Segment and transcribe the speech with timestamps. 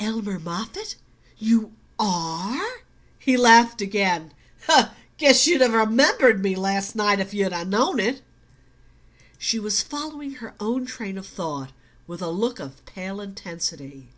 [0.00, 0.96] "Elmer Moffatt
[1.36, 2.80] you ARE?"
[3.16, 4.32] He laughed again.
[5.18, 8.20] "Guess you'd have remembered me last night if you'd known it."
[9.38, 11.70] She was following her own train of thought
[12.08, 14.08] with a look of pale intensity.